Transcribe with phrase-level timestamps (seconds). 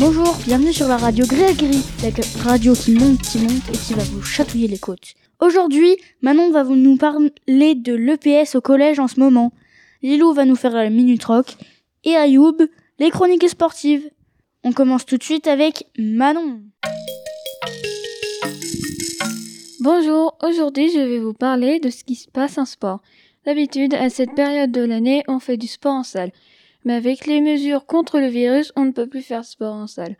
[0.00, 1.58] Bienvenue sur la radio Gris
[2.02, 5.12] la radio qui monte, qui monte et qui va vous chatouiller les côtes.
[5.40, 9.52] Aujourd'hui, Manon va nous parler de l'EPS au collège en ce moment.
[10.00, 11.54] Lilou va nous faire la minute rock
[12.04, 12.56] et Ayoub,
[12.98, 14.08] les chroniques sportives.
[14.64, 16.62] On commence tout de suite avec Manon.
[19.80, 23.02] Bonjour, aujourd'hui je vais vous parler de ce qui se passe en sport.
[23.44, 26.32] D'habitude, à cette période de l'année, on fait du sport en salle.
[26.84, 30.16] Mais avec les mesures contre le virus, on ne peut plus faire sport en salle.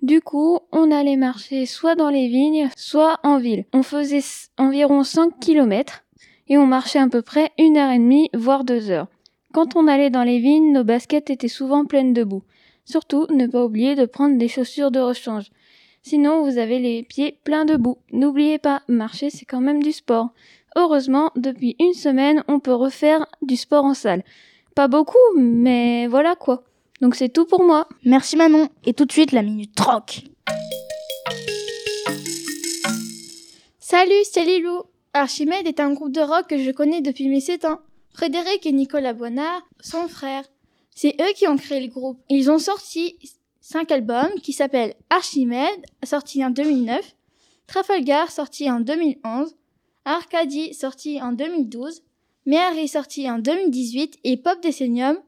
[0.00, 3.64] Du coup, on allait marcher soit dans les vignes, soit en ville.
[3.72, 4.22] On faisait
[4.56, 6.04] environ 5 km
[6.48, 9.08] et on marchait à peu près une heure et demie, voire deux heures.
[9.52, 12.44] Quand on allait dans les vignes, nos baskets étaient souvent pleines de boue.
[12.84, 15.50] Surtout, ne pas oublier de prendre des chaussures de rechange.
[16.02, 17.98] Sinon, vous avez les pieds pleins de boue.
[18.12, 20.30] N'oubliez pas, marcher, c'est quand même du sport.
[20.76, 24.22] Heureusement, depuis une semaine, on peut refaire du sport en salle.
[24.78, 26.62] Pas beaucoup, mais voilà quoi.
[27.00, 27.88] Donc c'est tout pour moi.
[28.04, 28.68] Merci Manon.
[28.84, 30.22] Et tout de suite, la minute troc.
[33.80, 34.84] Salut, c'est Lilou.
[35.14, 37.80] Archimède est un groupe de rock que je connais depuis mes 7 ans.
[38.14, 40.44] Frédéric et Nicolas Boinard sont frères.
[40.94, 42.20] C'est eux qui ont créé le groupe.
[42.28, 43.18] Ils ont sorti
[43.60, 47.16] cinq albums qui s'appellent Archimède, sorti en 2009,
[47.66, 49.56] Trafalgar, sorti en 2011,
[50.04, 52.04] Arcadie, sorti en 2012,
[52.48, 55.18] Mary, sorti en 2018 et Pop Decennium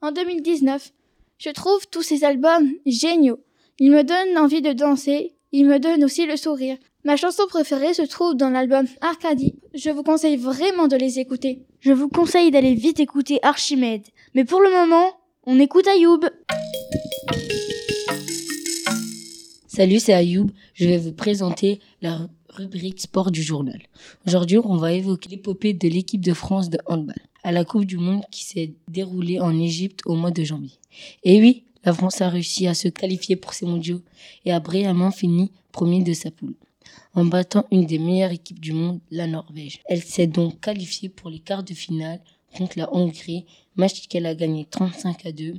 [0.00, 0.92] en 2019.
[1.36, 3.44] Je trouve tous ces albums géniaux.
[3.78, 6.78] Ils me donnent envie de danser, ils me donnent aussi le sourire.
[7.04, 9.56] Ma chanson préférée se trouve dans l'album Arcadie.
[9.74, 11.66] Je vous conseille vraiment de les écouter.
[11.80, 14.06] Je vous conseille d'aller vite écouter Archimède.
[14.34, 15.12] Mais pour le moment,
[15.44, 16.20] on écoute Ayoub.
[19.68, 20.46] Salut, c'est Ayoub.
[20.72, 22.20] Je vais vous présenter la
[22.50, 23.80] rubrique sport du journal.
[24.26, 27.98] Aujourd'hui, on va évoquer l'épopée de l'équipe de France de handball à la Coupe du
[27.98, 30.78] Monde qui s'est déroulée en Égypte au mois de janvier.
[31.24, 34.02] Et oui, la France a réussi à se qualifier pour ces mondiaux
[34.44, 36.54] et a brillamment fini premier de sa poule
[37.14, 39.80] en battant une des meilleures équipes du monde, la Norvège.
[39.86, 42.20] Elle s'est donc qualifiée pour les quarts de finale
[42.56, 43.46] contre la Hongrie,
[43.76, 45.54] match qu'elle a gagné 35 à 2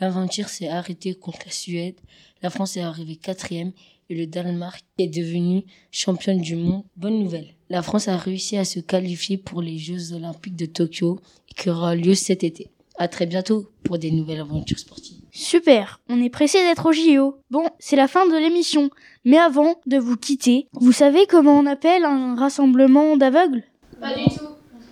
[0.00, 1.96] L'aventure s'est arrêtée contre la Suède.
[2.42, 3.72] La France est arrivée quatrième
[4.10, 6.84] et le Danemark est devenu championne du monde.
[6.96, 7.54] Bonne nouvelle.
[7.70, 11.20] La France a réussi à se qualifier pour les Jeux Olympiques de Tokyo
[11.56, 12.70] qui aura lieu cet été.
[12.96, 15.18] À très bientôt pour des nouvelles aventures sportives.
[15.32, 17.38] Super, on est pressé d'être au JO.
[17.50, 18.90] Bon, c'est la fin de l'émission.
[19.24, 23.64] Mais avant de vous quitter, vous savez comment on appelle un rassemblement d'aveugles?
[24.00, 24.44] Pas du tout.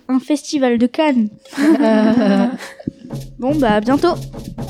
[0.09, 1.29] Un festival de Cannes.
[3.39, 4.15] bon bah à bientôt.